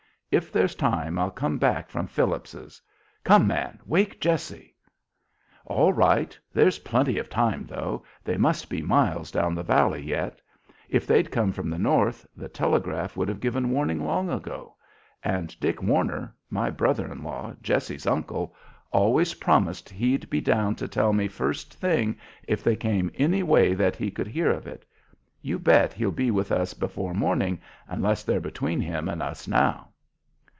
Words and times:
If 0.33 0.49
there's 0.49 0.75
time 0.75 1.19
I'll 1.19 1.29
come 1.29 1.57
back 1.57 1.89
from 1.89 2.07
Phillips's. 2.07 2.81
Come, 3.25 3.47
man! 3.47 3.81
Wake 3.85 4.21
Jessie." 4.21 4.73
"All 5.65 5.91
right. 5.91 6.39
There's 6.53 6.79
plenty 6.87 7.17
of 7.19 7.27
time, 7.29 7.65
though. 7.65 8.05
They 8.23 8.37
must 8.37 8.69
be 8.69 8.81
miles 8.81 9.29
down 9.29 9.55
the 9.55 9.61
valley 9.61 10.01
yet. 10.01 10.39
If 10.87 11.05
they'd 11.05 11.31
come 11.31 11.51
from 11.51 11.69
the 11.69 11.77
north, 11.77 12.25
the 12.33 12.47
telegraph 12.47 13.17
would 13.17 13.27
have 13.27 13.41
given 13.41 13.71
warning 13.71 14.05
long 14.05 14.29
ago. 14.29 14.75
And 15.21 15.53
Dick 15.59 15.83
Warner 15.83 16.33
my 16.49 16.69
brother 16.69 17.11
in 17.11 17.25
law, 17.25 17.53
Jessie's 17.61 18.07
uncle 18.07 18.55
always 18.93 19.33
promised 19.33 19.89
he'd 19.89 20.29
be 20.29 20.39
down 20.39 20.75
to 20.75 20.87
tell 20.87 21.11
me 21.11 21.27
first 21.27 21.73
thing, 21.73 22.15
if 22.47 22.63
they 22.63 22.77
came 22.77 23.11
any 23.15 23.43
way 23.43 23.73
that 23.73 23.97
he 23.97 24.09
could 24.09 24.27
hear 24.27 24.49
of 24.49 24.65
it. 24.65 24.85
You 25.41 25.59
bet 25.59 25.91
he'll 25.91 26.09
be 26.09 26.31
with 26.31 26.53
us 26.53 26.73
before 26.73 27.13
morning, 27.13 27.59
unless 27.89 28.23
they're 28.23 28.39
between 28.39 28.79
him 28.79 29.09
and 29.09 29.21
us 29.21 29.45
now." 29.45 29.89